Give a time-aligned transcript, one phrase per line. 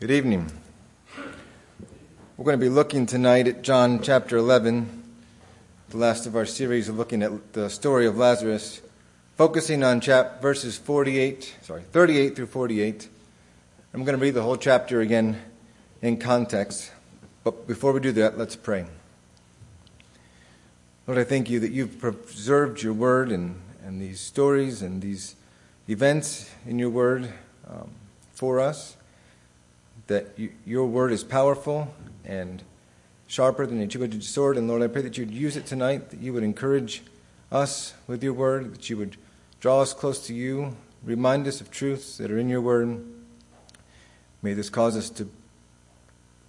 [0.00, 0.48] Good evening.
[2.36, 5.02] We're going to be looking tonight at John chapter 11,
[5.90, 8.80] the last of our series of looking at the story of Lazarus,
[9.36, 13.08] focusing on chap- verses 48, sorry, 38 through 48.
[13.92, 15.42] I'm going to read the whole chapter again
[16.00, 16.92] in context.
[17.42, 18.86] But before we do that, let's pray.
[21.08, 25.34] Lord, I thank you that you've preserved your word and, and these stories and these
[25.88, 27.32] events in your word
[27.68, 27.90] um,
[28.32, 28.94] for us
[30.08, 31.94] that you, your word is powerful
[32.24, 32.62] and
[33.26, 34.56] sharper than a two-edged sword.
[34.56, 37.02] And Lord, I pray that you'd use it tonight, that you would encourage
[37.52, 39.16] us with your word, that you would
[39.60, 43.04] draw us close to you, remind us of truths that are in your word.
[44.42, 45.30] May this cause us to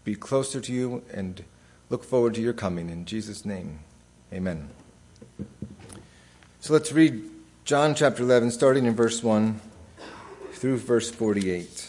[0.04, 1.44] be closer to you and
[1.90, 2.90] look forward to your coming.
[2.90, 3.80] In Jesus' name,
[4.34, 4.70] amen.
[6.62, 7.24] So let's read
[7.66, 9.60] John chapter 11, starting in verse 1
[10.54, 11.89] through verse 48.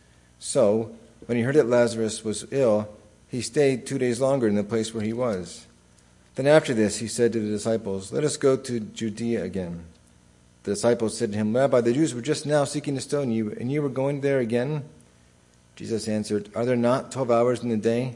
[0.43, 0.91] So,
[1.27, 2.89] when he heard that Lazarus was ill,
[3.27, 5.67] he stayed two days longer in the place where he was.
[6.33, 9.85] Then after this, he said to the disciples, Let us go to Judea again.
[10.63, 13.55] The disciples said to him, Rabbi, the Jews were just now seeking to stone you,
[13.59, 14.83] and you were going there again?
[15.75, 18.15] Jesus answered, Are there not twelve hours in the day?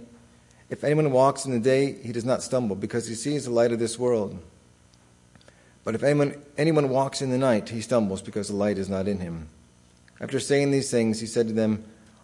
[0.72, 3.72] If anyone walks in the day, he does not stumble, because he sees the light
[3.72, 4.40] of this world.
[5.84, 9.08] But if anyone, anyone walks in the night, he stumbles, because the light is not
[9.08, 9.48] in him.
[10.20, 11.86] After saying these things, he said to them,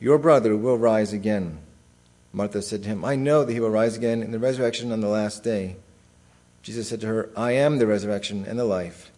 [0.00, 1.58] your brother will rise again.
[2.32, 5.00] Martha said to him, I know that he will rise again in the resurrection on
[5.00, 5.76] the last day.
[6.62, 9.10] Jesus said to her, I am the resurrection and the life.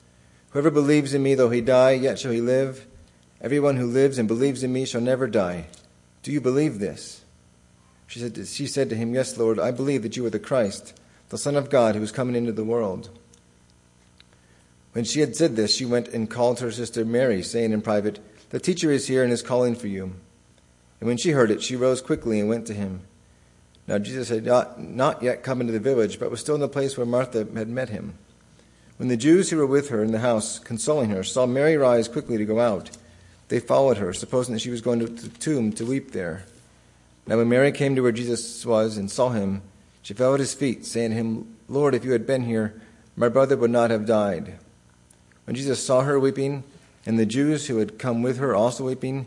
[0.50, 2.86] Whoever believes in me, though he die, yet shall he live.
[3.40, 5.66] Everyone who lives and believes in me shall never die.
[6.22, 7.24] Do you believe this?
[8.06, 10.38] She said, to, she said to him, Yes, Lord, I believe that you are the
[10.38, 10.98] Christ,
[11.30, 13.08] the Son of God, who is coming into the world.
[14.92, 18.18] When she had said this, she went and called her sister Mary, saying in private,
[18.50, 20.14] The teacher is here and is calling for you.
[21.02, 23.00] And when she heard it, she rose quickly and went to him.
[23.88, 26.68] Now Jesus had not, not yet come into the village, but was still in the
[26.68, 28.16] place where Martha had met him.
[28.98, 32.06] When the Jews who were with her in the house, consoling her, saw Mary rise
[32.06, 32.96] quickly to go out,
[33.48, 36.44] they followed her, supposing that she was going to the tomb to weep there.
[37.26, 39.62] Now when Mary came to where Jesus was and saw him,
[40.02, 42.80] she fell at his feet, saying to him, Lord, if you had been here,
[43.16, 44.56] my brother would not have died.
[45.46, 46.62] When Jesus saw her weeping,
[47.04, 49.26] and the Jews who had come with her also weeping,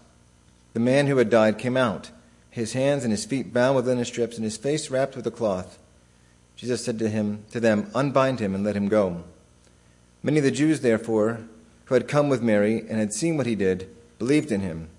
[0.73, 2.11] The man who had died came out,
[2.49, 5.31] his hands and his feet bound with linen strips, and his face wrapped with a
[5.31, 5.77] cloth.
[6.55, 9.23] Jesus said to him to them, Unbind him and let him go.
[10.23, 11.41] Many of the Jews, therefore,
[11.85, 13.89] who had come with Mary and had seen what he did,
[14.19, 14.89] believed in him.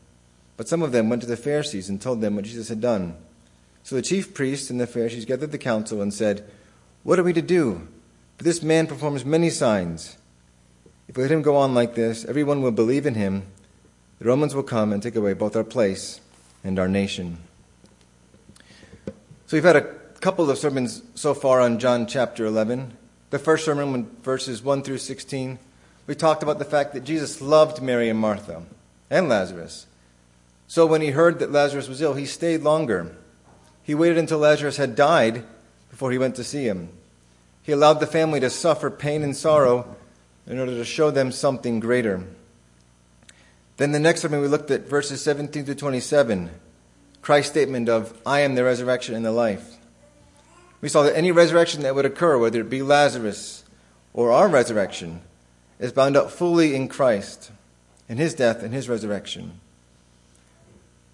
[0.57, 3.17] But some of them went to the Pharisees and told them what Jesus had done.
[3.83, 6.49] So the chief priests and the Pharisees gathered the council and said,
[7.03, 7.89] What are we to do?
[8.37, 10.17] For this man performs many signs.
[11.09, 13.45] If we let him go on like this, everyone will believe in him.
[14.23, 16.21] The Romans will come and take away both our place
[16.63, 17.39] and our nation.
[19.49, 22.97] So we've had a couple of sermons so far on John chapter 11.
[23.31, 25.59] The first sermon, verses 1 through 16,
[26.07, 28.63] we talked about the fact that Jesus loved Mary and Martha
[29.11, 29.87] and Lazarus.
[30.69, 33.17] So when he heard that Lazarus was ill, he stayed longer.
[33.83, 35.43] He waited until Lazarus had died
[35.91, 36.91] before he went to see him.
[37.65, 39.97] He allowed the family to suffer pain and sorrow
[40.47, 42.23] in order to show them something greater.
[43.77, 46.51] Then the next sermon we looked at verses 17 to 27,
[47.23, 49.77] Christ's statement of, I am the resurrection and the life.
[50.81, 53.65] We saw that any resurrection that would occur, whether it be Lazarus
[54.13, 55.23] or our resurrection,
[55.79, 57.51] is bound up fully in Christ,
[58.09, 59.61] in his death and his resurrection.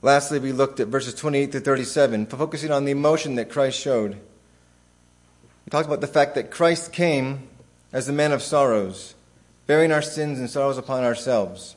[0.00, 4.12] Lastly, we looked at verses 28 to 37, focusing on the emotion that Christ showed.
[4.12, 7.48] We talked about the fact that Christ came
[7.92, 9.14] as the man of sorrows,
[9.66, 11.76] bearing our sins and sorrows upon ourselves.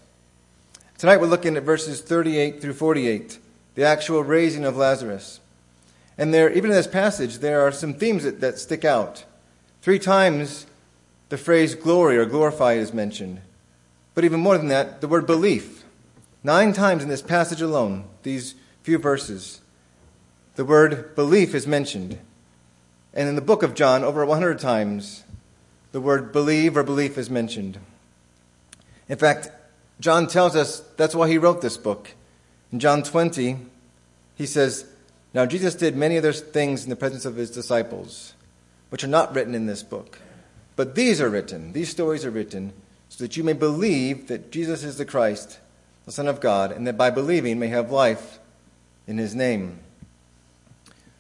[1.02, 3.40] Tonight we're looking at verses 38 through 48,
[3.74, 5.40] the actual raising of Lazarus.
[6.16, 9.26] And there, even in this passage, there are some themes that, that stick out.
[9.82, 10.68] Three times
[11.30, 13.42] the phrase glory or glorify is mentioned.
[14.14, 15.84] But even more than that, the word belief.
[16.44, 19.62] Nine times in this passage alone, these few verses,
[20.56, 22.20] the word belief is mentioned.
[23.12, 25.24] And in the book of John, over 100 times,
[25.94, 27.80] the word believe or belief is mentioned.
[29.10, 29.50] In fact,
[30.02, 32.12] John tells us that's why he wrote this book.
[32.74, 33.58] In John 20,
[34.36, 34.86] he says,
[35.34, 38.34] now, Jesus did many other things in the presence of his disciples,
[38.90, 40.20] which are not written in this book.
[40.76, 42.74] But these are written, these stories are written,
[43.08, 45.60] so that you may believe that Jesus is the Christ,
[46.06, 48.40] the Son of God, and that by believing may have life
[49.08, 49.80] in his name.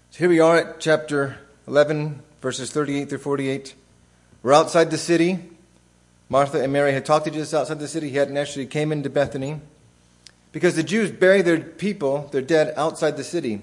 [0.09, 1.37] So here we are at chapter
[1.67, 3.75] 11, verses 38 through 48.
[4.43, 5.39] We're outside the city.
[6.31, 8.09] Martha and Mary had talked to Jesus outside the city.
[8.09, 9.59] He hadn't actually came into Bethany.
[10.53, 13.59] Because the Jews bury their people, their dead, outside the city.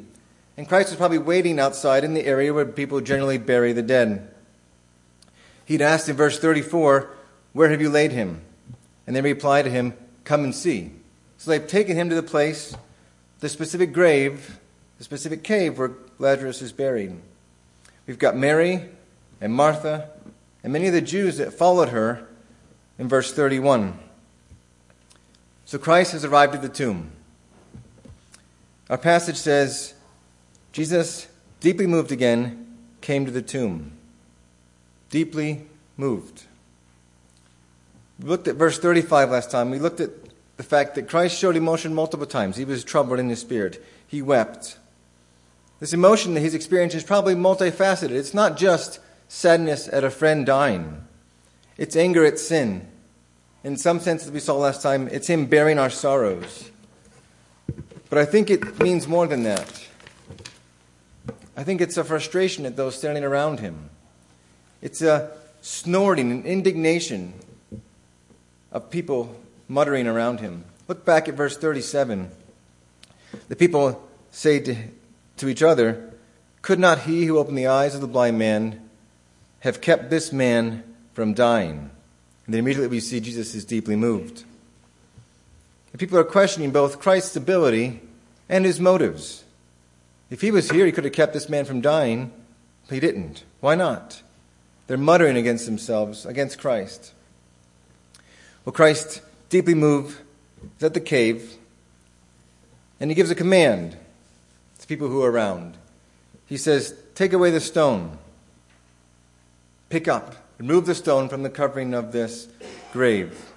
[0.54, 4.34] And Christ was probably waiting outside in the area where people generally bury the dead.
[5.64, 7.10] He'd asked in verse 34,
[7.54, 8.42] Where have you laid him?
[9.06, 9.94] And they replied to him,
[10.24, 10.92] Come and see.
[11.38, 12.76] So they've taken him to the place,
[13.40, 14.58] the specific grave,
[14.98, 17.16] the specific cave where Lazarus is buried.
[18.06, 18.90] We've got Mary
[19.40, 20.10] and Martha
[20.62, 22.27] and many of the Jews that followed her
[22.98, 23.98] in verse 31.
[25.64, 27.12] So Christ has arrived at the tomb.
[28.90, 29.94] Our passage says,
[30.72, 31.28] Jesus,
[31.60, 33.92] deeply moved again, came to the tomb.
[35.10, 35.66] Deeply
[35.96, 36.44] moved.
[38.18, 39.70] We looked at verse 35 last time.
[39.70, 40.10] We looked at
[40.56, 42.56] the fact that Christ showed emotion multiple times.
[42.56, 44.76] He was troubled in his spirit, he wept.
[45.80, 48.10] This emotion that he's experiencing is probably multifaceted.
[48.10, 48.98] It's not just
[49.28, 51.06] sadness at a friend dying,
[51.78, 52.86] it's anger at sin.
[53.64, 56.70] In some sense, as we saw last time, it's him bearing our sorrows.
[58.10, 59.86] But I think it means more than that.
[61.56, 63.90] I think it's a frustration at those standing around him.
[64.80, 65.30] It's a
[65.60, 67.34] snorting and indignation
[68.72, 69.34] of people
[69.66, 70.64] muttering around him.
[70.86, 72.30] Look back at verse 37.
[73.48, 74.76] The people say to,
[75.38, 76.12] to each other,
[76.62, 78.88] Could not he who opened the eyes of the blind man
[79.60, 80.84] have kept this man
[81.18, 81.90] from dying?
[82.46, 84.44] And then immediately we see Jesus is deeply moved.
[85.90, 88.00] The people are questioning both Christ's ability
[88.48, 89.42] and his motives.
[90.30, 92.30] If he was here, he could have kept this man from dying,
[92.86, 93.42] but he didn't.
[93.58, 94.22] Why not?
[94.86, 97.12] They're muttering against themselves, against Christ.
[98.64, 100.20] Well, Christ, deeply moved,
[100.76, 101.56] is at the cave,
[103.00, 103.96] and he gives a command
[104.78, 105.78] to people who are around.
[106.46, 108.18] He says, Take away the stone.
[109.88, 112.48] Pick up, remove the stone from the covering of this
[112.92, 113.52] grave.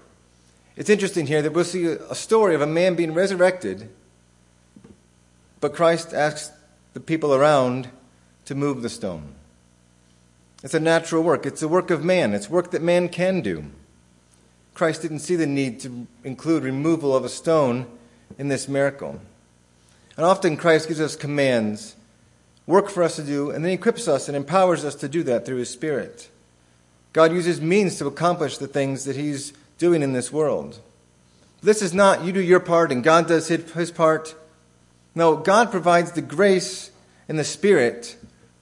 [0.75, 3.89] It's interesting here that we'll see a story of a man being resurrected,
[5.59, 6.51] but Christ asks
[6.93, 7.89] the people around
[8.45, 9.35] to move the stone.
[10.63, 11.45] It's a natural work.
[11.45, 12.33] It's a work of man.
[12.33, 13.65] It's work that man can do.
[14.73, 17.87] Christ didn't see the need to include removal of a stone
[18.37, 19.19] in this miracle.
[20.15, 21.95] And often Christ gives us commands,
[22.67, 25.23] work for us to do, and then he equips us and empowers us to do
[25.23, 26.29] that through his Spirit.
[27.13, 30.79] God uses means to accomplish the things that he's doing in this world.
[31.61, 34.35] This is not you do your part and God does his part.
[35.13, 36.91] No, God provides the grace
[37.27, 38.15] and the Spirit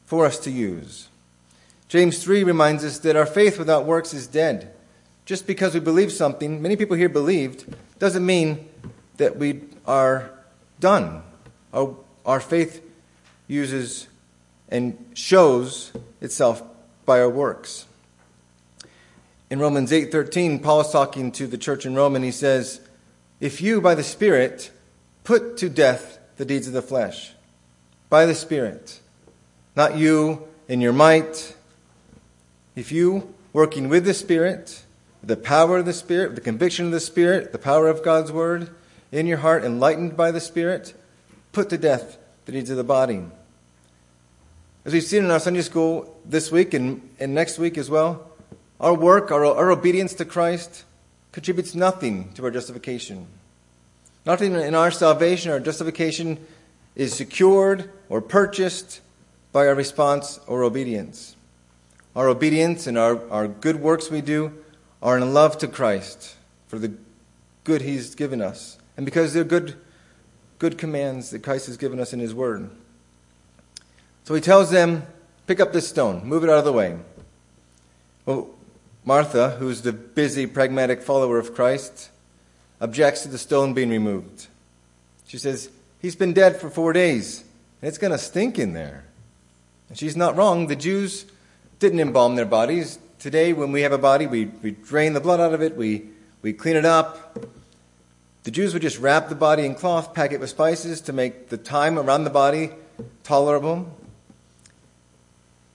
[0.05, 1.07] for us to use.
[1.87, 4.73] James 3 reminds us that our faith without works is dead.
[5.25, 7.65] Just because we believe something, many people here believed,
[7.99, 8.67] doesn't mean
[9.17, 10.31] that we are
[10.79, 11.21] done.
[11.73, 12.83] Our, our faith
[13.47, 14.07] uses
[14.69, 15.91] and shows
[16.21, 16.63] itself
[17.05, 17.85] by our works.
[19.49, 22.81] In Romans 8:13, Paul is talking to the church in Rome and he says,
[23.39, 24.69] "If you by the Spirit
[25.23, 27.33] put to death the deeds of the flesh,
[28.09, 28.99] by the Spirit,
[29.75, 31.55] not you in your might,
[32.75, 34.83] if you working with the Spirit,
[35.23, 38.69] the power of the Spirit, the conviction of the Spirit, the power of God's word
[39.11, 40.93] in your heart, enlightened by the Spirit,
[41.53, 43.23] put to death the deeds of the body."
[44.85, 48.28] As we've seen in our Sunday school this week and, and next week as well,
[48.79, 50.85] our work, our, our obedience to Christ,
[51.31, 53.27] contributes nothing to our justification.
[54.25, 56.39] Nothing in our salvation or justification
[56.95, 59.01] is secured or purchased
[59.51, 61.35] by our response or obedience.
[62.15, 64.53] Our obedience and our, our good works we do
[65.01, 66.35] are in love to Christ
[66.67, 66.93] for the
[67.63, 69.75] good He's given us, and because they're good,
[70.57, 72.69] good commands that Christ has given us in His Word.
[74.23, 75.05] So he tells them,
[75.47, 76.95] Pick up this stone, move it out of the way.
[78.25, 78.49] Well,
[79.09, 82.11] Martha, who's the busy, pragmatic follower of Christ,
[82.79, 84.45] objects to the stone being removed.
[85.25, 87.43] She says, He's been dead for four days,
[87.81, 89.05] and it's going to stink in there.
[89.89, 90.67] And she's not wrong.
[90.67, 91.25] The Jews
[91.79, 92.99] didn't embalm their bodies.
[93.17, 96.03] Today, when we have a body, we, we drain the blood out of it, we,
[96.43, 97.35] we clean it up.
[98.43, 101.49] The Jews would just wrap the body in cloth, pack it with spices to make
[101.49, 102.69] the time around the body
[103.23, 103.91] tolerable.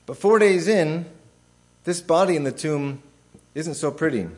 [0.06, 1.06] But four days in,
[1.82, 3.02] this body in the tomb
[3.54, 4.28] isn't so pretty.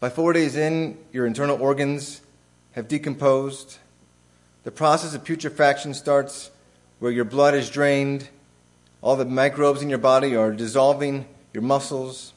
[0.00, 2.20] By four days in, your internal organs
[2.72, 3.78] have decomposed.
[4.64, 6.50] The process of putrefaction starts
[6.98, 8.28] where your blood is drained,
[9.00, 12.32] all the microbes in your body are dissolving your muscles.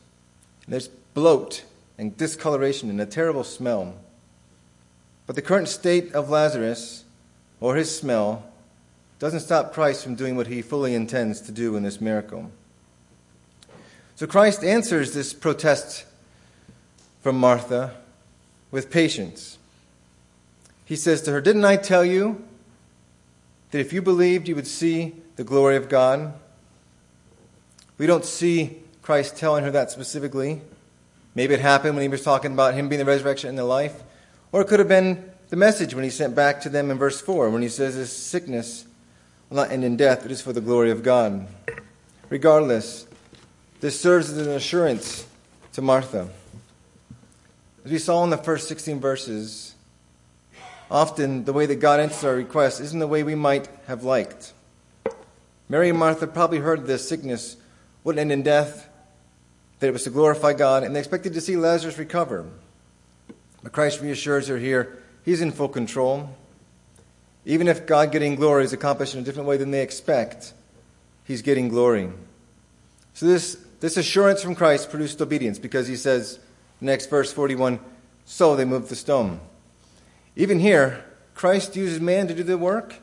[0.68, 1.64] There's bloat
[1.98, 3.96] and discoloration and a terrible smell.
[5.26, 7.04] But the current state of Lazarus,
[7.60, 8.46] or his smell,
[9.18, 12.52] doesn't stop Christ from doing what he fully intends to do in this miracle.
[14.20, 16.04] So Christ answers this protest
[17.22, 17.96] from Martha
[18.70, 19.58] with patience.
[20.84, 22.44] He says to her, Didn't I tell you
[23.72, 26.34] that if you believed, you would see the glory of God?
[27.98, 30.64] We don't see Christ telling her that specifically.
[31.34, 34.04] Maybe it happened when he was talking about him being the resurrection and the life.
[34.52, 37.22] Or it could have been the message when he sent back to them in verse
[37.22, 38.84] 4, when he says, This sickness
[39.50, 41.48] will not end in death, it is for the glory of God.
[42.30, 43.06] Regardless,
[43.80, 45.26] this serves as an assurance
[45.74, 46.30] to Martha.
[47.86, 49.74] As we saw in the first 16 verses,
[50.92, 54.54] often the way that God answers our requests isn't the way we might have liked.
[55.70, 57.56] Mary and Martha probably heard this sickness
[58.04, 58.90] wouldn't end in death,
[59.80, 62.46] that it was to glorify God, and they expected to see Lazarus recover.
[63.64, 66.36] But Christ reassures her here, He's in full control.
[67.46, 70.54] Even if God getting glory is accomplished in a different way than they expect,
[71.24, 72.10] He's getting glory.
[73.14, 76.40] So this, this assurance from Christ produced obedience because He says,
[76.82, 77.80] next verse 41,
[78.26, 79.40] so they moved the stone.
[80.36, 82.96] Even here, Christ uses man to do the work,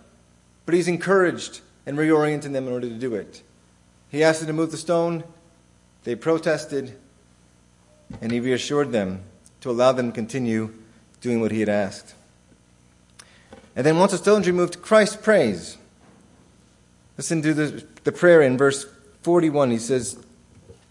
[0.65, 3.43] but He's encouraged and reorienting them in order to do it.
[4.11, 5.25] He asked them to move the stone.
[6.05, 6.97] They protested,
[8.21, 9.23] and he reassured them
[9.61, 10.75] to allow them to continue
[11.21, 12.15] doing what he had asked.
[13.75, 15.77] And then once the stone is removed, Christ prays.
[17.17, 18.87] Listen to the, the prayer in verse
[19.23, 19.71] 41.
[19.71, 20.25] He says,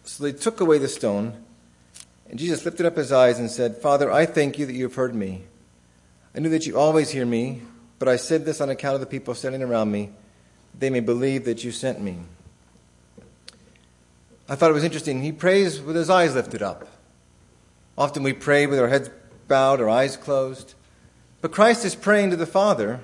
[0.06, 1.34] So they took away the stone,
[2.30, 4.94] and Jesus lifted up his eyes and said, Father, I thank you that you have
[4.94, 5.44] heard me.
[6.36, 7.64] I knew that you always hear me,
[7.98, 10.12] but I said this on account of the people standing around me.
[10.78, 12.20] They may believe that you sent me.
[14.48, 15.24] I thought it was interesting.
[15.24, 16.88] He prays with his eyes lifted up.
[17.98, 19.10] Often we pray with our heads
[19.48, 20.76] bowed, our eyes closed.
[21.42, 23.00] But Christ is praying to the Father,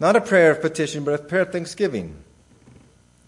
[0.00, 2.16] not a prayer of petition, but a prayer of thanksgiving.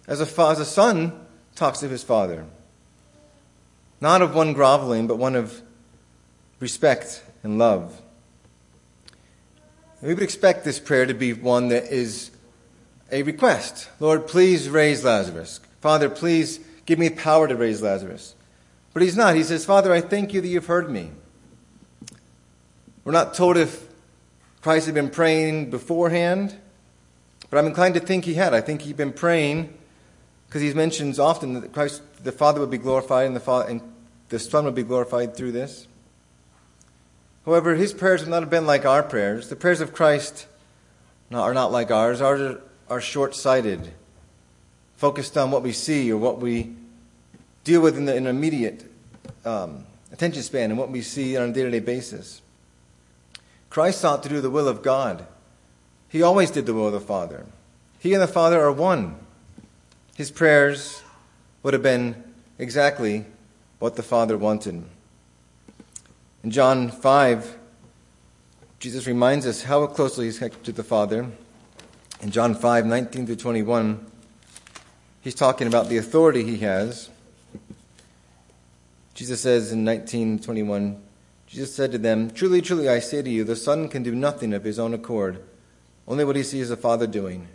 [0.07, 1.20] As a, as a son
[1.61, 2.47] talks to his father,
[4.01, 5.61] not of one groveling, but one of
[6.59, 8.01] respect and love.
[10.01, 12.31] We would expect this prayer to be one that is
[13.13, 13.91] a request.
[14.01, 15.61] Lord, please raise Lazarus.
[15.83, 18.35] Father, please give me power to raise Lazarus.
[18.95, 19.35] But he's not.
[19.35, 21.11] He says, Father, I thank you that you've heard me.
[23.05, 23.87] We're not told if
[24.63, 26.57] Christ had been praying beforehand,
[27.51, 28.55] but I'm inclined to think he had.
[28.55, 29.77] I think he'd been praying
[30.51, 33.81] because he mentions often that Christ, the Father would be glorified and the, Father, and
[34.31, 35.87] the Son would be glorified through this.
[37.47, 39.49] However, his prayers would not have been like our prayers.
[39.49, 40.49] The prayers of Christ
[41.33, 42.21] are not like ours.
[42.21, 43.93] Ours are short sighted,
[44.97, 46.75] focused on what we see or what we
[47.63, 48.91] deal with in the immediate
[49.45, 52.43] um, attention span and what we see on a day to day basis.
[53.69, 55.27] Christ sought to do the will of God.
[56.09, 57.47] He always did the will of the Father.
[58.01, 59.15] He and the Father are one.
[60.21, 61.03] His prayers
[61.63, 62.15] would have been
[62.59, 63.25] exactly
[63.79, 64.85] what the Father wanted.
[66.45, 67.57] In John 5,
[68.81, 71.27] Jesus reminds us how closely he's connected to the Father.
[72.21, 74.05] In John 5, 19 through 21,
[75.23, 77.09] he's talking about the authority he has.
[79.15, 81.01] Jesus says in 1921,
[81.47, 84.53] Jesus said to them, Truly, truly, I say to you, the Son can do nothing
[84.53, 85.43] of his own accord,
[86.07, 87.49] only what he sees the Father doing.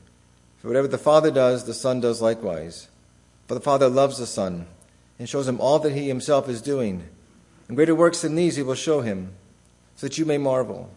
[0.66, 2.88] For whatever the Father does, the Son does likewise.
[3.48, 4.66] For the Father loves the Son,
[5.20, 7.04] and shows him all that he himself is doing.
[7.68, 9.34] And greater works than these he will show him,
[9.96, 10.90] so that you may marvel.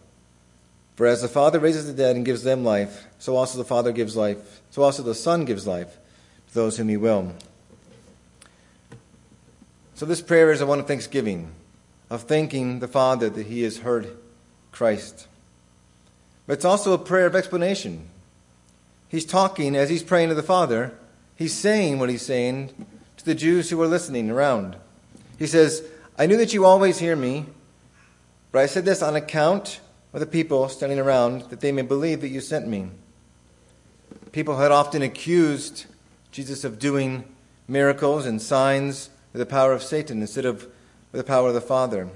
[0.95, 3.91] For as the Father raises the dead and gives them life, so also the Father
[3.91, 5.99] gives life, so also the Son gives life
[6.47, 7.35] to those whom he will.
[9.93, 11.51] So this prayer is a one of thanksgiving
[12.09, 14.17] of thanking the Father that He has heard
[14.71, 15.27] Christ.
[16.47, 18.09] But it's also a prayer of explanation.
[19.09, 20.93] He's talking as he's praying to the Father.
[21.35, 22.87] He's saying what he's saying
[23.17, 24.77] to the Jews who are listening around.
[25.37, 25.83] He says,
[26.17, 27.47] I knew that you always hear me,
[28.51, 29.79] but I said this on account
[30.13, 32.89] of the people standing around, that they may believe that you sent me.
[34.31, 35.85] People had often accused
[36.31, 37.23] Jesus of doing
[37.67, 40.67] miracles and signs with the power of Satan instead of
[41.11, 42.09] with the power of the Father.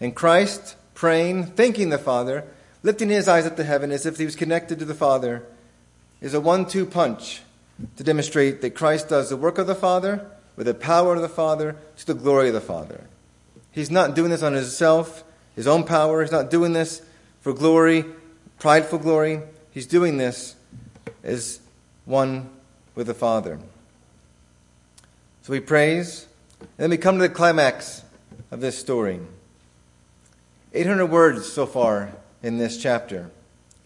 [0.00, 2.44] And Christ, praying, thanking the Father,
[2.82, 5.44] lifting his eyes up to heaven as if he was connected to the Father,
[6.20, 7.42] is a one two punch
[7.96, 11.28] to demonstrate that Christ does the work of the Father with the power of the
[11.28, 13.04] Father to the glory of the Father.
[13.70, 15.22] He's not doing this on himself,
[15.54, 16.22] his own power.
[16.22, 17.02] He's not doing this
[17.40, 18.04] for glory,
[18.58, 19.42] prideful glory.
[19.70, 20.56] He's doing this
[21.22, 21.60] as
[22.06, 22.48] one
[22.94, 23.58] with the Father.
[25.42, 26.26] So he prays,
[26.60, 28.02] and then we come to the climax
[28.50, 29.20] of this story.
[30.72, 33.30] 800 words so far in this chapter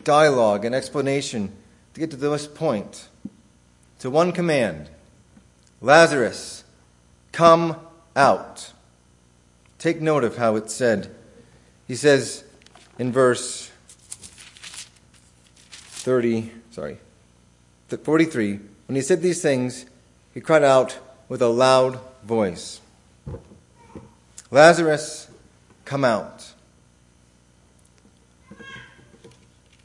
[0.02, 1.52] dialogue and explanation
[1.94, 3.08] to get to this point.
[4.00, 4.88] To one command
[5.80, 6.64] Lazarus,
[7.32, 7.76] come
[8.14, 8.72] out.
[9.78, 11.14] Take note of how it's said.
[11.88, 12.44] He says
[12.98, 13.70] in verse
[15.70, 16.98] 30, sorry,
[17.88, 19.86] 43, when he said these things,
[20.34, 20.98] he cried out
[21.28, 22.80] with a loud voice
[24.50, 25.28] Lazarus,
[25.84, 26.52] come out.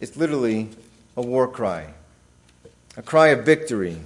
[0.01, 0.69] It's literally
[1.17, 1.93] a war cry,
[2.97, 3.97] a cry of victory,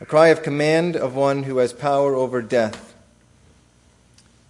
[0.00, 2.94] a cry of command of one who has power over death.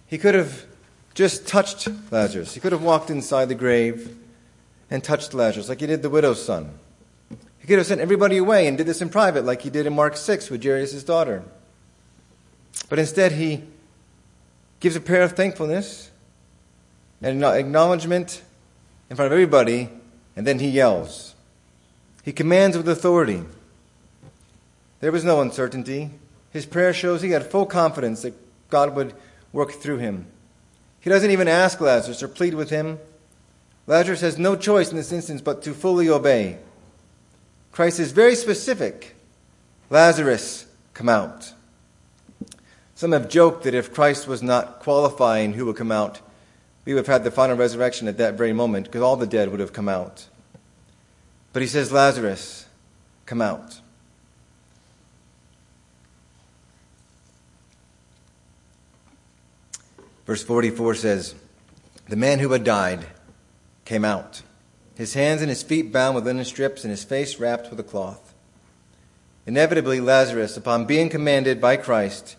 [0.07, 0.65] He could have
[1.13, 2.53] just touched Lazarus.
[2.53, 4.17] He could have walked inside the grave
[4.89, 6.71] and touched Lazarus like he did the widow's son.
[7.59, 9.93] He could have sent everybody away and did this in private like he did in
[9.93, 11.43] Mark 6 with Jairus' daughter.
[12.89, 13.63] But instead, he
[14.79, 16.11] gives a prayer of thankfulness
[17.21, 18.41] and acknowledgement
[19.09, 19.89] in front of everybody,
[20.35, 21.34] and then he yells.
[22.25, 23.43] He commands with authority.
[24.99, 26.09] There was no uncertainty.
[26.51, 28.33] His prayer shows he had full confidence that
[28.71, 29.13] God would
[29.53, 30.25] work through him.
[30.99, 32.97] He doesn't even ask Lazarus or plead with him.
[33.85, 36.57] Lazarus has no choice in this instance but to fully obey.
[37.71, 39.15] Christ is very specific
[39.91, 41.53] Lazarus, come out.
[42.95, 46.21] Some have joked that if Christ was not qualifying who would come out,
[46.85, 49.51] we would have had the final resurrection at that very moment because all the dead
[49.51, 50.25] would have come out.
[51.55, 52.65] But he says, Lazarus,
[53.25, 53.79] come out.
[60.25, 61.33] Verse 44 says,
[62.09, 63.05] The man who had died
[63.85, 64.41] came out,
[64.95, 67.83] his hands and his feet bound with linen strips, and his face wrapped with a
[67.83, 68.33] cloth.
[69.45, 72.35] Inevitably, Lazarus, upon being commanded by Christ,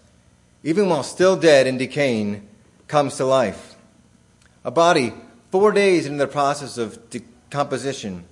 [0.63, 2.47] even while still dead and decaying,
[2.87, 3.77] comes to life.
[4.63, 5.15] A body
[5.51, 8.27] four days in the process of decomposition,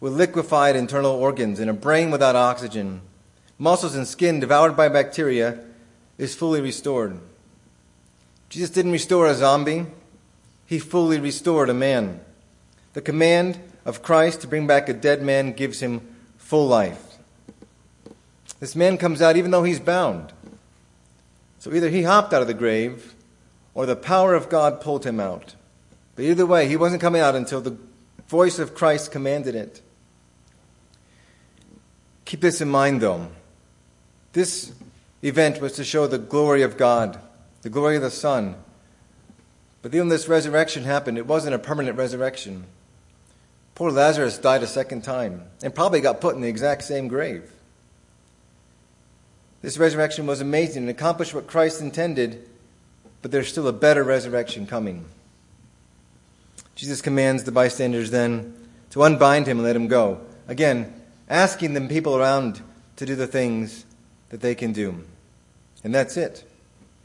[0.00, 3.02] with liquefied internal organs and a brain without oxygen,
[3.58, 5.62] muscles and skin devoured by bacteria,
[6.18, 7.18] is fully restored.
[8.48, 9.86] Jesus didn't restore a zombie,
[10.66, 12.20] he fully restored a man.
[12.94, 16.00] The command of Christ to bring back a dead man gives him
[16.38, 17.18] full life.
[18.58, 20.32] This man comes out even though he's bound.
[21.58, 23.14] So either he hopped out of the grave
[23.74, 25.54] or the power of God pulled him out.
[26.16, 27.76] But either way, he wasn't coming out until the
[28.28, 29.80] voice of Christ commanded it.
[32.30, 33.26] Keep this in mind, though.
[34.34, 34.72] This
[35.20, 37.18] event was to show the glory of God,
[37.62, 38.54] the glory of the Son.
[39.82, 42.66] But even this resurrection happened, it wasn't a permanent resurrection.
[43.74, 47.50] Poor Lazarus died a second time and probably got put in the exact same grave.
[49.60, 52.48] This resurrection was amazing and accomplished what Christ intended,
[53.22, 55.04] but there's still a better resurrection coming.
[56.76, 58.54] Jesus commands the bystanders then
[58.90, 60.20] to unbind him and let him go.
[60.46, 60.94] Again,
[61.30, 62.60] asking the people around
[62.96, 63.86] to do the things
[64.28, 65.04] that they can do.
[65.82, 66.44] And that's it.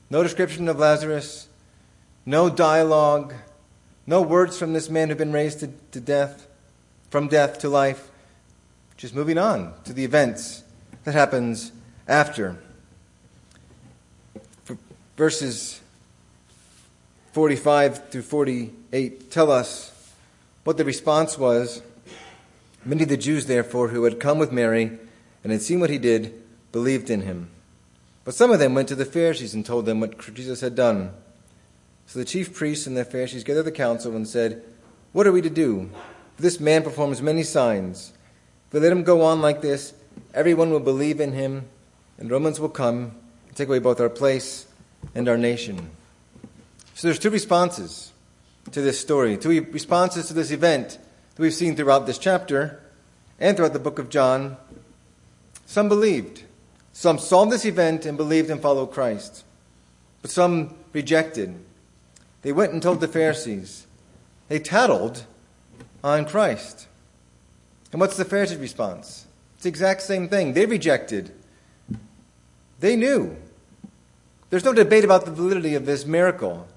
[0.09, 1.47] No description of Lazarus,
[2.25, 3.33] no dialogue,
[4.07, 6.47] no words from this man who'd been raised to, to death,
[7.09, 8.09] from death to life.
[8.97, 10.63] Just moving on to the events
[11.03, 11.71] that happens
[12.07, 12.57] after.
[15.17, 15.81] Verses
[17.33, 19.91] 45 through 48 tell us
[20.63, 21.81] what the response was.
[22.85, 24.91] Many of the Jews, therefore, who had come with Mary
[25.43, 26.39] and had seen what he did,
[26.71, 27.49] believed in him.
[28.23, 31.11] But some of them went to the Pharisees and told them what Jesus had done.
[32.05, 34.63] So the chief priests and the Pharisees gathered the council and said,
[35.13, 35.89] What are we to do?
[36.35, 38.13] For this man performs many signs.
[38.67, 39.93] If we let him go on like this,
[40.33, 41.65] everyone will believe in him,
[42.19, 43.15] and Romans will come
[43.47, 44.67] and take away both our place
[45.15, 45.89] and our nation.
[46.93, 48.11] So there's two responses
[48.71, 50.99] to this story, two responses to this event
[51.35, 52.81] that we've seen throughout this chapter
[53.39, 54.57] and throughout the book of John.
[55.65, 56.43] Some believed.
[56.93, 59.43] Some saw this event and believed and followed Christ.
[60.21, 61.59] But some rejected.
[62.41, 63.85] They went and told the Pharisees.
[64.47, 65.25] They tattled
[66.03, 66.87] on Christ.
[67.91, 69.25] And what's the Pharisees' response?
[69.55, 70.53] It's the exact same thing.
[70.53, 71.31] They rejected.
[72.79, 73.35] They knew.
[74.49, 76.67] There's no debate about the validity of this miracle.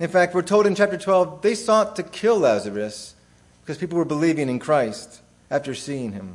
[0.00, 3.14] In fact, we're told in chapter 12 they sought to kill Lazarus
[3.62, 5.20] because people were believing in Christ
[5.50, 6.34] after seeing him.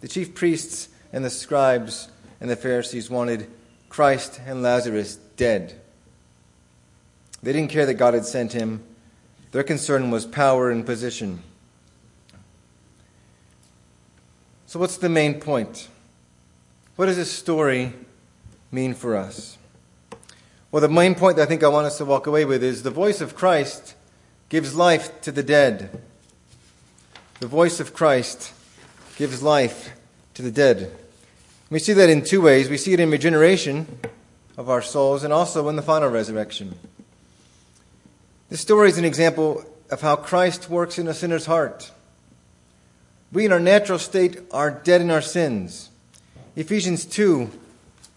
[0.00, 2.08] The chief priests and the scribes
[2.40, 3.50] and the Pharisees wanted
[3.88, 5.80] Christ and Lazarus dead.
[7.42, 8.82] They didn't care that God had sent him.
[9.52, 11.42] Their concern was power and position.
[14.66, 15.88] So, what's the main point?
[16.96, 17.92] What does this story
[18.70, 19.58] mean for us?
[20.70, 22.82] Well, the main point that I think I want us to walk away with is
[22.84, 23.96] the voice of Christ
[24.48, 26.00] gives life to the dead.
[27.40, 28.52] The voice of Christ
[29.16, 29.96] gives life
[30.34, 30.94] to the dead.
[31.70, 32.68] We see that in two ways.
[32.68, 33.86] We see it in regeneration
[34.58, 36.74] of our souls and also in the final resurrection.
[38.50, 41.90] This story is an example of how Christ works in a sinner's heart.
[43.32, 45.88] We, in our natural state, are dead in our sins.
[46.56, 47.50] Ephesians 2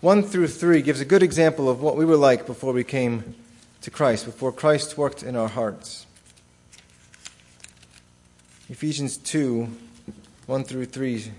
[0.01, 3.35] 1 through 3 gives a good example of what we were like before we came
[3.79, 6.07] to Christ, before Christ worked in our hearts.
[8.73, 9.67] Ephesians 2
[10.47, 11.31] 1 through 3.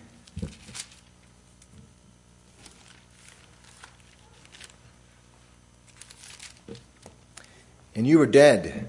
[7.96, 8.88] And you were dead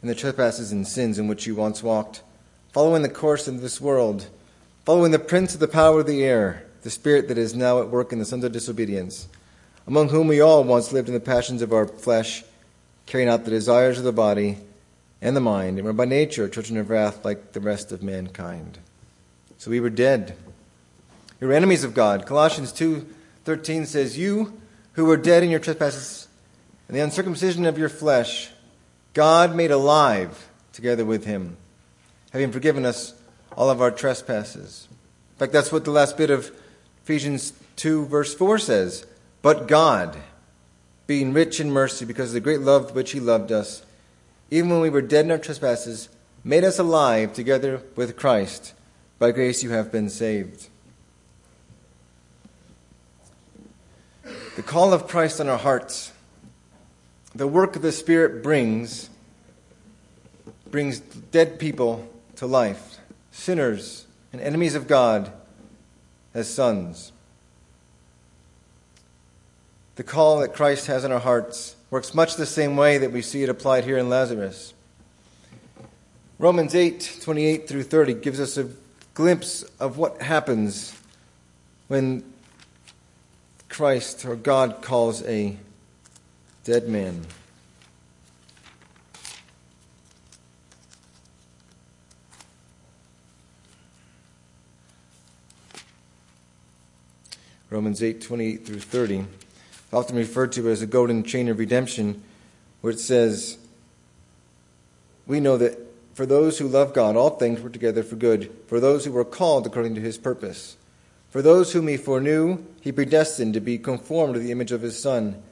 [0.00, 2.22] in the trespasses and sins in which you once walked,
[2.72, 4.28] following the course of this world,
[4.86, 7.90] following the prince of the power of the air the spirit that is now at
[7.90, 9.28] work in the sons of disobedience,
[9.86, 12.44] among whom we all once lived in the passions of our flesh,
[13.04, 14.56] carrying out the desires of the body
[15.20, 18.78] and the mind, and were by nature children of wrath like the rest of mankind.
[19.58, 20.36] So we were dead.
[21.40, 22.26] We were enemies of God.
[22.26, 24.60] Colossians 2:13 says, "You
[24.92, 26.28] who were dead in your trespasses
[26.86, 28.50] and the uncircumcision of your flesh,
[29.14, 31.56] God made alive together with him,
[32.30, 33.14] having forgiven us
[33.56, 36.50] all of our trespasses." In fact, that's what the last bit of
[37.04, 39.06] Ephesians 2, verse 4 says,
[39.40, 40.18] But God,
[41.06, 43.82] being rich in mercy because of the great love with which He loved us,
[44.50, 46.08] even when we were dead in our trespasses,
[46.42, 48.74] made us alive together with Christ.
[49.18, 50.68] By grace you have been saved.
[54.56, 56.12] The call of Christ on our hearts,
[57.34, 59.10] the work of the Spirit brings,
[60.70, 62.98] brings dead people to life,
[63.30, 65.32] sinners and enemies of God
[66.34, 67.12] as sons.
[69.96, 73.22] The call that Christ has in our hearts works much the same way that we
[73.22, 74.74] see it applied here in Lazarus.
[76.38, 78.68] Romans 8 28 through 30 gives us a
[79.14, 80.94] glimpse of what happens
[81.88, 82.22] when
[83.68, 85.56] Christ or God calls a
[86.64, 87.26] dead man.
[97.70, 99.24] Romans 8 28 through 30,
[99.92, 102.22] often referred to as the golden chain of redemption,
[102.80, 103.58] where it says,
[105.26, 105.78] We know that
[106.14, 109.24] for those who love God, all things work together for good, for those who were
[109.24, 110.76] called according to his purpose.
[111.30, 115.00] For those whom he foreknew, he predestined to be conformed to the image of his
[115.00, 115.42] Son,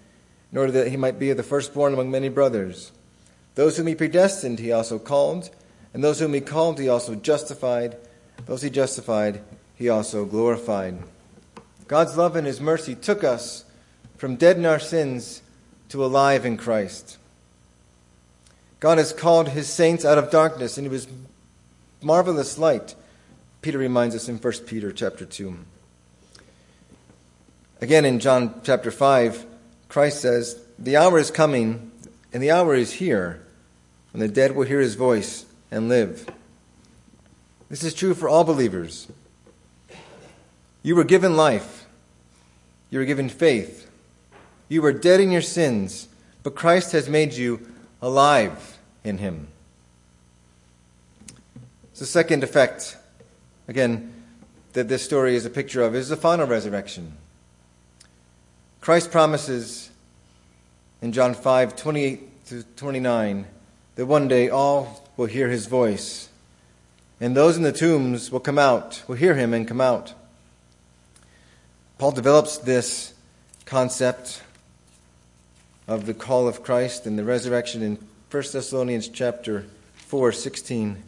[0.51, 2.92] in order that he might be the firstborn among many brothers.
[3.55, 5.51] Those whom he predestined, he also called,
[5.92, 7.96] and those whom he called, he also justified.
[8.46, 9.40] Those he justified,
[9.77, 10.99] he also glorified.
[11.88, 13.64] God's love and His mercy took us
[14.16, 15.42] from dead in our sins
[15.90, 17.18] to alive in Christ.
[18.81, 21.07] God has called His saints out of darkness into His
[22.02, 22.94] marvelous light.
[23.62, 25.57] Peter reminds us in 1 Peter chapter 2.
[27.81, 29.44] Again in John chapter 5,
[29.88, 31.90] Christ says, The hour is coming,
[32.33, 33.42] and the hour is here,
[34.12, 36.29] when the dead will hear His voice and live.
[37.68, 39.09] This is true for all believers.
[40.83, 41.87] You were given life.
[42.90, 43.86] You were given faith.
[44.68, 46.09] You were dead in your sins,
[46.42, 47.66] but Christ has made you
[48.02, 49.48] alive in Him.
[51.98, 52.96] The second effect,
[53.68, 54.12] again,
[54.74, 57.14] that this story is a picture of is the final resurrection.
[58.83, 59.90] Christ promises
[61.00, 63.46] in John 5 28 to 29
[63.94, 66.29] that one day all will hear his voice,
[67.18, 70.12] and those in the tombs will come out, will hear him and come out.
[71.98, 73.14] Paul develops this
[73.64, 74.42] concept
[75.87, 77.99] of the call of Christ and the resurrection in
[78.31, 81.03] 1 Thessalonians chapter 4, 16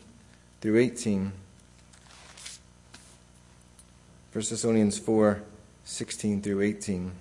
[0.60, 1.32] through 18.
[4.32, 5.42] 1 Thessalonians 4,
[5.84, 7.12] 16 through 18.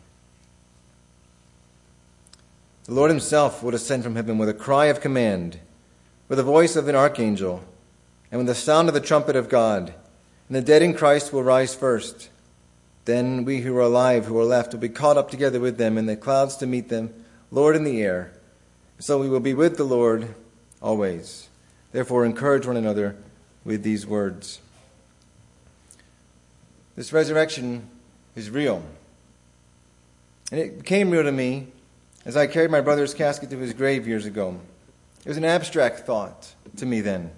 [2.86, 5.60] The Lord himself will descend from heaven with a cry of command,
[6.30, 7.64] with the voice of an archangel,
[8.32, 9.94] and with the sound of the trumpet of God.
[10.48, 12.30] And the dead in Christ will rise first.
[13.06, 15.98] Then we who are alive, who are left, will be caught up together with them
[15.98, 17.14] in the clouds to meet them,
[17.52, 18.34] Lord in the air.
[19.00, 20.34] So we will be with the Lord
[20.82, 21.50] always.
[21.92, 23.16] Therefore, encourage one another
[23.64, 24.60] with these words.
[26.96, 27.88] This resurrection
[28.36, 28.84] is real.
[30.52, 31.68] And it became real to me
[32.26, 34.60] as I carried my brother's casket to his grave years ago.
[35.24, 37.32] It was an abstract thought to me then.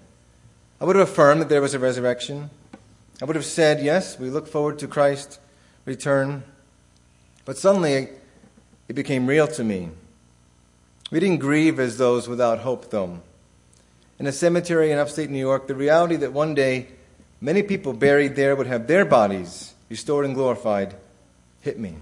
[0.80, 2.50] I would have affirmed that there was a resurrection.
[3.20, 5.38] I would have said, yes, we look forward to Christ's
[5.84, 6.42] return.
[7.44, 8.08] But suddenly
[8.88, 9.90] it became real to me.
[11.10, 13.20] We didn't grieve as those without hope, though.
[14.18, 16.88] In a cemetery in upstate New York, the reality that one day
[17.40, 20.94] many people buried there would have their bodies restored and glorified
[21.62, 21.96] hit me.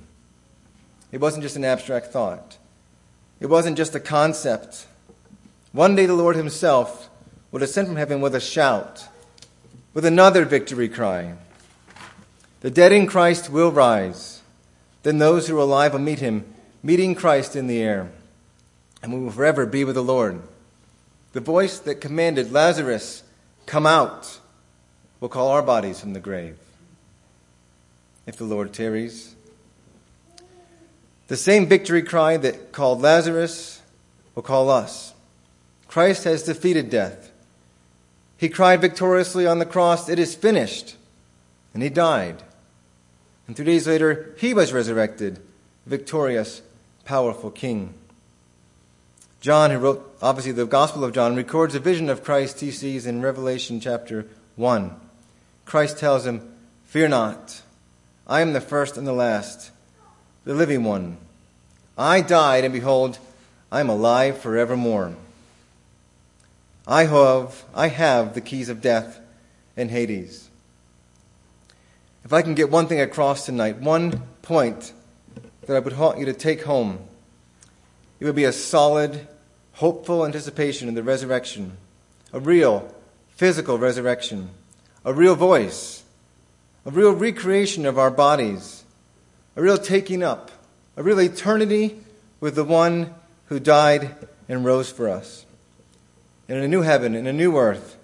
[1.10, 2.58] It wasn't just an abstract thought,
[3.40, 4.86] it wasn't just a concept.
[5.72, 7.08] One day the Lord Himself
[7.50, 9.06] would ascend from heaven with a shout,
[9.94, 11.34] with another victory cry.
[12.60, 14.42] The dead in Christ will rise.
[15.02, 16.44] Then those who are alive will meet him,
[16.82, 18.10] meeting Christ in the air.
[19.02, 20.42] And we will forever be with the Lord.
[21.32, 23.22] The voice that commanded Lazarus,
[23.66, 24.40] Come out,
[25.20, 26.58] will call our bodies from the grave.
[28.26, 29.34] If the Lord tarries.
[31.28, 33.82] The same victory cry that called Lazarus
[34.34, 35.12] will call us.
[35.86, 37.30] Christ has defeated death.
[38.38, 40.96] He cried victoriously on the cross, It is finished.
[41.74, 42.42] And he died.
[43.46, 45.40] And three days later, he was resurrected,
[45.86, 46.62] victorious,
[47.04, 47.94] powerful king.
[49.40, 53.06] John, who wrote obviously the Gospel of John, records a vision of Christ he sees
[53.06, 54.94] in Revelation chapter 1.
[55.64, 56.52] Christ tells him,
[56.86, 57.62] Fear not,
[58.26, 59.70] I am the first and the last,
[60.44, 61.18] the living one.
[61.96, 63.18] I died, and behold,
[63.70, 65.14] I am alive forevermore.
[66.86, 69.20] I have, I have the keys of death
[69.76, 70.48] and Hades.
[72.24, 74.92] If I can get one thing across tonight, one point
[75.66, 76.98] that I would want you to take home,
[78.20, 79.26] it would be a solid,
[79.74, 81.76] hopeful anticipation of the resurrection,
[82.32, 82.92] a real
[83.30, 84.50] physical resurrection,
[85.04, 86.02] a real voice,
[86.84, 88.84] a real recreation of our bodies,
[89.56, 90.50] a real taking up,
[90.96, 92.00] a real eternity
[92.40, 93.14] with the one
[93.46, 94.14] who died
[94.48, 95.46] and rose for us.
[96.48, 97.96] And in a new heaven, in a new earth,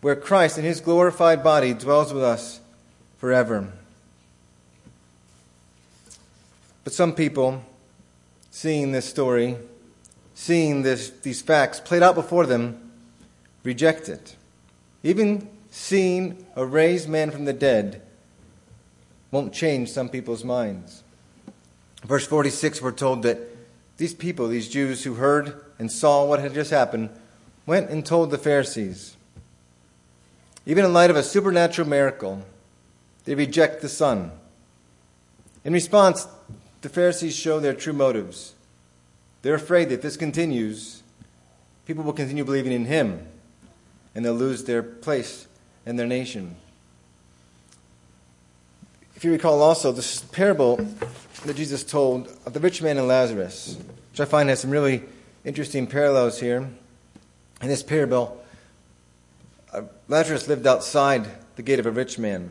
[0.00, 2.60] where Christ in his glorified body dwells with us
[3.18, 3.72] forever.
[6.84, 7.62] But some people,
[8.50, 9.56] seeing this story,
[10.34, 12.90] seeing this, these facts played out before them,
[13.62, 14.36] reject it.
[15.02, 18.02] Even seeing a raised man from the dead
[19.30, 21.02] won't change some people's minds.
[22.04, 23.38] Verse 46, we're told that
[23.96, 27.10] these people, these Jews who heard and saw what had just happened,
[27.66, 29.16] went and told the Pharisees.
[30.64, 32.44] Even in light of a supernatural miracle,
[33.24, 34.30] they reject the Son.
[35.64, 36.26] In response,
[36.82, 38.54] the Pharisees show their true motives.
[39.42, 41.02] They're afraid that if this continues,
[41.86, 43.26] people will continue believing in Him
[44.14, 45.46] and they'll lose their place
[45.86, 46.56] in their nation.
[49.14, 50.76] If you recall also, this parable
[51.44, 53.76] that Jesus told of the rich man and Lazarus,
[54.12, 55.02] which I find has some really
[55.44, 56.68] interesting parallels here.
[57.60, 58.44] In this parable,
[59.72, 62.50] uh, Lazarus lived outside the gate of a rich man.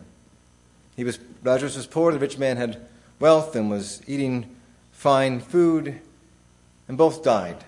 [0.98, 2.86] He was, Lazarus was poor, the rich man had
[3.20, 4.56] wealth and was eating
[4.92, 6.00] fine food,
[6.88, 7.64] and both died.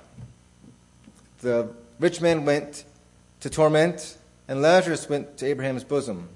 [1.42, 2.84] The rich man went
[3.40, 6.30] to torment, and Lazarus went to Abraham's bosom.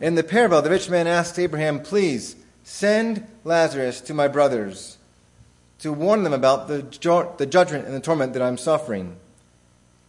[0.00, 4.98] In the parable, the rich man asked Abraham, Please send Lazarus to my brothers
[5.80, 6.82] to warn them about the,
[7.38, 9.16] the judgment and the torment that I'm suffering.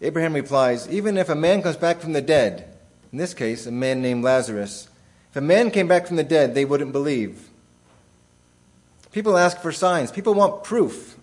[0.01, 2.67] Abraham replies, Even if a man comes back from the dead,
[3.11, 4.87] in this case, a man named Lazarus,
[5.31, 7.48] if a man came back from the dead, they wouldn't believe.
[9.11, 11.17] People ask for signs, people want proof.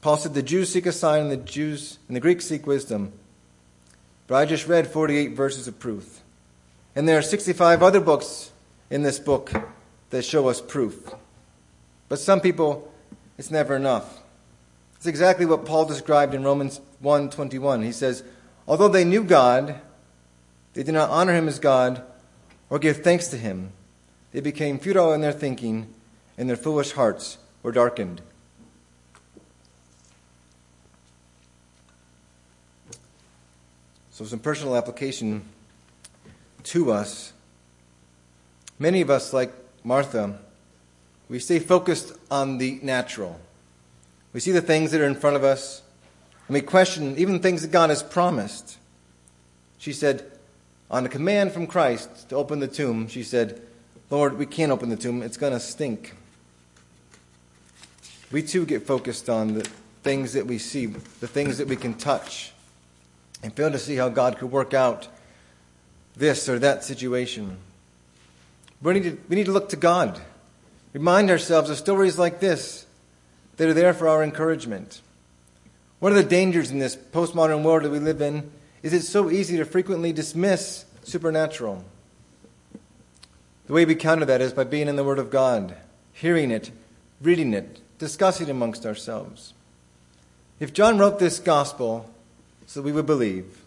[0.00, 3.12] Paul said the Jews seek a sign and the Jews and the Greeks seek wisdom.
[4.26, 6.22] But I just read 48 verses of proof.
[6.96, 8.50] And there are 65 other books
[8.90, 9.52] in this book
[10.10, 11.10] that show us proof.
[12.08, 12.92] But some people,
[13.38, 14.20] it's never enough.
[14.96, 17.82] It's exactly what Paul described in Romans 1:21.
[17.82, 18.22] He says,
[18.68, 19.80] "Although they knew God,
[20.74, 22.02] they did not honor him as God
[22.70, 23.72] or give thanks to him.
[24.32, 25.92] They became futile in their thinking,
[26.36, 28.22] and their foolish hearts were darkened."
[34.10, 35.44] So some personal application
[36.64, 37.32] to us.
[38.78, 39.52] Many of us, like
[39.84, 40.38] Martha,
[41.28, 43.40] we stay focused on the natural.
[44.32, 45.82] We see the things that are in front of us,
[46.46, 48.78] and we question even things that God has promised.
[49.78, 50.30] She said,
[50.90, 53.62] on a command from Christ to open the tomb, she said,
[54.10, 55.22] Lord, we can't open the tomb.
[55.22, 56.14] It's going to stink.
[58.32, 59.68] We too get focused on the
[60.02, 62.52] things that we see, the things that we can touch,
[63.42, 65.06] and fail to see how God could work out
[66.16, 67.58] this or that situation.
[68.80, 70.18] We need to, we need to look to God.
[70.94, 72.86] Remind ourselves of stories like this
[73.58, 75.02] that are there for our encouragement.
[76.00, 78.50] One of the dangers in this postmodern world that we live in
[78.82, 81.84] is it's so easy to frequently dismiss supernatural.
[83.66, 85.76] The way we counter that is by being in the Word of God,
[86.12, 86.70] hearing it,
[87.20, 89.54] reading it, discussing it amongst ourselves.
[90.58, 92.10] If John wrote this gospel
[92.66, 93.62] so we would believe,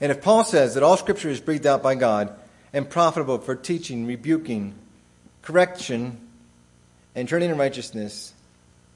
[0.00, 2.32] and if Paul says that all Scripture is breathed out by God
[2.72, 4.74] and profitable for teaching, rebuking,
[5.42, 6.20] correction,
[7.16, 8.32] and turning in righteousness,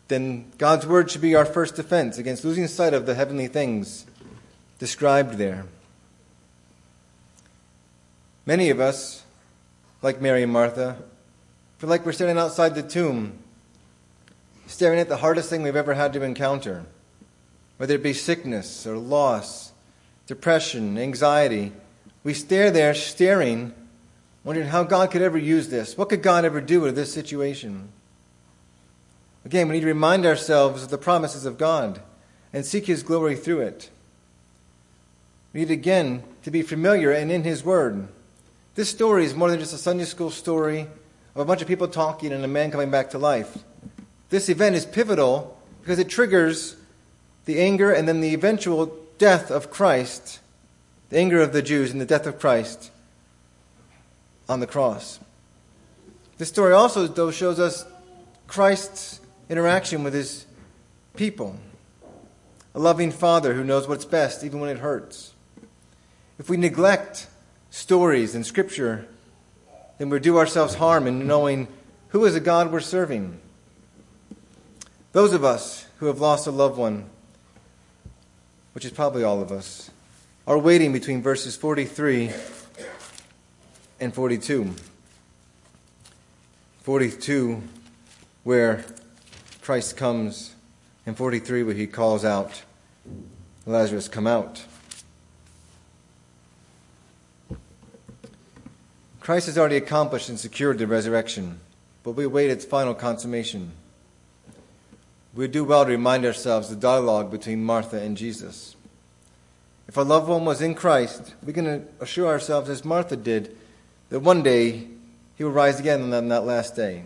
[0.07, 4.07] then God's word should be our first defense against losing sight of the heavenly things
[4.79, 5.65] described there.
[8.47, 9.25] Many of us,
[10.03, 10.99] like Mary and Martha,
[11.79, 13.41] feel like we're standing outside the tomb,
[14.69, 16.85] staring at the hardest thing we've ever had to encounter,
[17.79, 19.73] whether it be sickness or loss,
[20.27, 21.73] depression, anxiety.
[22.23, 23.73] We stare there, staring,
[24.45, 25.97] wondering how God could ever use this.
[25.97, 27.89] What could God ever do with this situation?
[29.45, 32.03] Again, we need to remind ourselves of the promises of God
[32.53, 33.89] and seek His glory through it.
[35.55, 38.09] We need again to be familiar and in His Word.
[38.75, 40.83] This story is more than just a Sunday school story
[41.35, 43.57] of a bunch of people talking and a man coming back to life.
[44.31, 46.77] This event is pivotal because it triggers
[47.47, 50.41] the anger and then the eventual death of Christ,
[51.09, 52.91] the anger of the Jews and the death of Christ
[54.49, 55.19] on the cross.
[56.37, 57.85] This story also, though, shows us
[58.47, 60.47] Christ's interaction with his
[61.17, 61.57] people.
[62.75, 65.33] A loving father who knows what's best even when it hurts.
[66.39, 67.27] If we neglect
[67.71, 69.09] stories and scripture,
[69.99, 71.67] then we do ourselves harm in knowing
[72.09, 73.41] who is a God we're serving.
[75.13, 77.09] Those of us who have lost a loved one,
[78.75, 79.91] which is probably all of us,
[80.47, 82.31] are waiting between verses 43
[84.01, 84.75] and 42.
[86.83, 87.63] 42,
[88.45, 88.85] where
[89.63, 90.55] Christ comes
[91.07, 92.63] and 43 where he calls out,
[93.65, 94.65] Lazarus, come out.
[99.21, 101.61] Christ has already accomplished and secured the resurrection,
[102.03, 103.73] but we await its final consummation.
[105.39, 108.75] We do well to remind ourselves the dialogue between Martha and Jesus.
[109.87, 113.57] If our loved one was in Christ, we can assure ourselves, as Martha did,
[114.09, 114.89] that one day
[115.37, 117.05] he will rise again on that last day.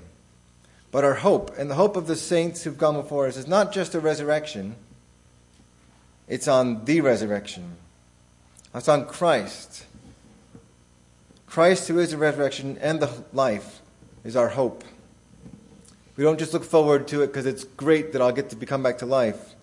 [0.91, 3.71] But our hope and the hope of the saints who've gone before us is not
[3.71, 4.77] just a resurrection,
[6.27, 7.77] it's on the resurrection.
[8.75, 9.85] It's on Christ.
[11.47, 13.83] Christ, who is the resurrection and the life,
[14.25, 14.85] is our hope.
[16.17, 18.83] We don't just look forward to it because it's great that I'll get to come
[18.83, 19.55] back to life.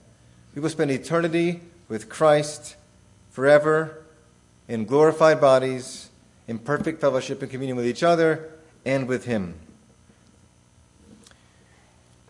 [0.56, 2.76] We will spend eternity with Christ
[3.30, 4.04] forever
[4.68, 6.10] in glorified bodies,
[6.48, 8.50] in perfect fellowship and communion with each other
[8.86, 9.56] and with Him.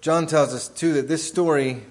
[0.02, 1.82] John tells us, too, that this story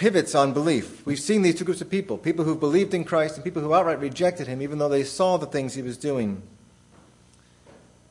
[0.00, 1.04] pivots on belief.
[1.04, 3.74] We've seen these two groups of people people who believed in Christ and people who
[3.74, 6.42] outright rejected him, even though they saw the things he was doing.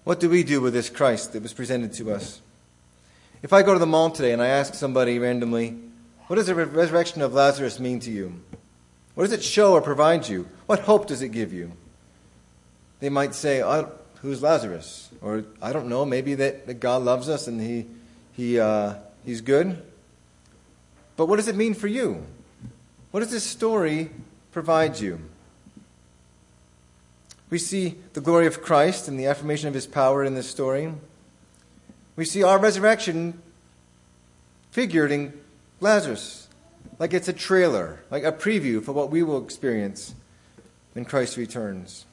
[0.03, 2.41] What do we do with this Christ that was presented to us?
[3.41, 5.77] If I go to the mall today and I ask somebody randomly,
[6.27, 8.41] what does the resurrection of Lazarus mean to you?
[9.15, 10.47] What does it show or provide you?
[10.65, 11.71] What hope does it give you?
[12.99, 13.63] They might say,
[14.21, 15.09] Who's Lazarus?
[15.21, 17.85] Or, I don't know, maybe that, that God loves us and he,
[18.33, 19.81] he, uh, He's good.
[21.15, 22.25] But what does it mean for you?
[23.11, 24.09] What does this story
[24.51, 25.19] provide you?
[27.49, 30.93] We see the glory of Christ and the affirmation of his power in this story.
[32.19, 33.41] We see our resurrection
[34.71, 35.39] figured in
[35.79, 36.49] Lazarus,
[36.99, 40.13] like it's a trailer, like a preview for what we will experience
[40.91, 42.05] when Christ returns.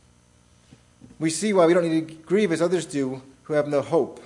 [1.19, 4.23] We see why we don't need to grieve as others do who have no hope.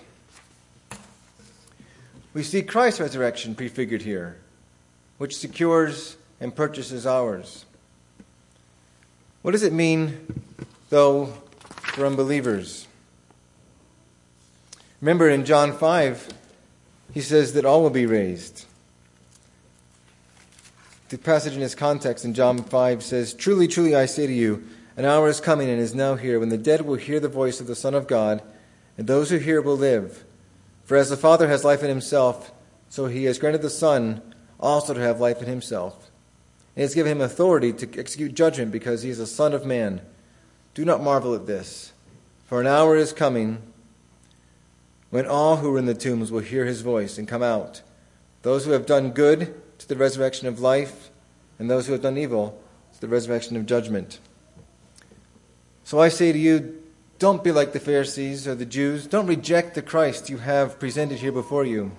[2.34, 4.36] We see Christ's resurrection prefigured here,
[5.16, 7.64] which secures and purchases ours.
[9.40, 10.26] What does it mean,
[10.90, 11.32] though,
[11.94, 12.86] for unbelievers?
[15.00, 16.28] Remember in John 5,
[17.14, 18.66] he says that all will be raised.
[21.08, 24.62] The passage in its context in John 5 says, Truly, truly, I say to you,
[24.96, 27.60] an hour is coming and is now here when the dead will hear the voice
[27.60, 28.42] of the Son of God,
[28.98, 30.24] and those who hear will live.
[30.84, 32.52] For as the Father has life in himself,
[32.90, 34.20] so he has granted the Son
[34.58, 36.10] also to have life in himself.
[36.76, 40.02] And has given him authority to execute judgment because he is a Son of Man.
[40.74, 41.92] Do not marvel at this,
[42.44, 43.62] for an hour is coming
[45.10, 47.82] when all who are in the tombs will hear his voice and come out.
[48.42, 51.10] Those who have done good to the resurrection of life,
[51.58, 52.60] and those who have done evil
[52.94, 54.18] to the resurrection of judgment.
[55.84, 56.82] So I say to you,
[57.18, 59.06] don't be like the Pharisees or the Jews.
[59.06, 61.92] Don't reject the Christ you have presented here before you.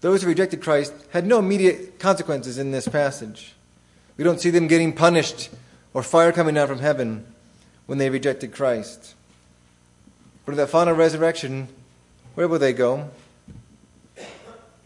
[0.00, 3.54] Those who rejected Christ had no immediate consequences in this passage.
[4.16, 5.50] We don't see them getting punished
[5.94, 7.26] or fire coming down from heaven
[7.86, 9.15] when they rejected Christ.
[10.46, 11.68] But in that final resurrection,
[12.34, 13.10] where will they go?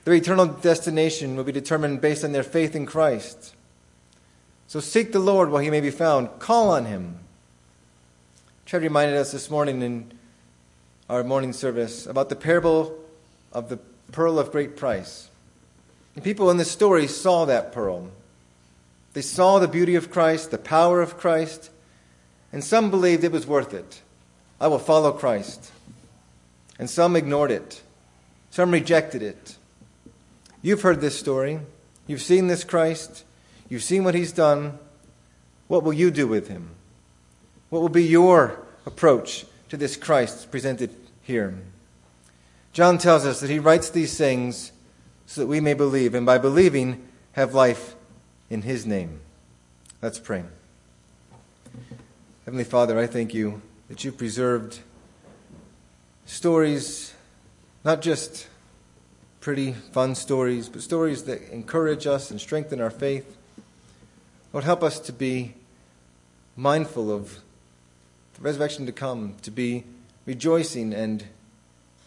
[0.04, 3.54] Their eternal destination will be determined based on their faith in Christ.
[4.66, 6.30] So seek the Lord while he may be found.
[6.38, 7.18] Call on him.
[8.64, 10.12] Chad reminded us this morning in
[11.10, 12.96] our morning service about the parable
[13.52, 13.78] of the
[14.12, 15.28] pearl of great price.
[16.14, 18.10] And people in this story saw that pearl.
[19.12, 21.70] They saw the beauty of Christ, the power of Christ,
[22.52, 24.00] and some believed it was worth it.
[24.60, 25.72] I will follow Christ.
[26.78, 27.82] And some ignored it.
[28.50, 29.56] Some rejected it.
[30.62, 31.60] You've heard this story.
[32.06, 33.24] You've seen this Christ.
[33.68, 34.78] You've seen what he's done.
[35.68, 36.70] What will you do with him?
[37.70, 41.54] What will be your approach to this Christ presented here?
[42.72, 44.72] John tells us that he writes these things
[45.26, 47.94] so that we may believe, and by believing, have life
[48.48, 49.20] in his name.
[50.02, 50.42] Let's pray.
[52.44, 54.78] Heavenly Father, I thank you that you've preserved
[56.24, 57.12] stories,
[57.84, 58.46] not just
[59.40, 63.36] pretty, fun stories, but stories that encourage us and strengthen our faith.
[64.52, 65.54] Lord, help us to be
[66.54, 67.40] mindful of
[68.34, 69.82] the resurrection to come, to be
[70.24, 71.24] rejoicing and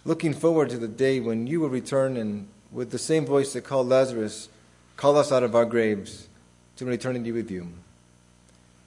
[0.05, 3.65] looking forward to the day when you will return and, with the same voice that
[3.65, 4.47] called Lazarus,
[4.95, 6.29] call us out of our graves
[6.77, 7.67] to an eternity with you.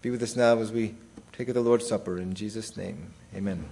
[0.01, 0.95] Be with us now as we
[1.37, 2.19] take of the Lord's Supper.
[2.19, 3.67] In Jesus' name, amen.